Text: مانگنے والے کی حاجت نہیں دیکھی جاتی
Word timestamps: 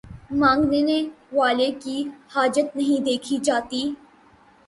مانگنے 0.33 1.01
والے 1.33 1.69
کی 1.81 2.03
حاجت 2.35 2.75
نہیں 2.75 3.03
دیکھی 3.05 3.37
جاتی 3.43 3.83